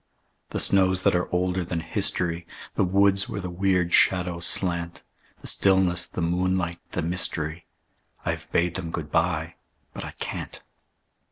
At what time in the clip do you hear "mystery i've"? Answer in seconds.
7.03-8.51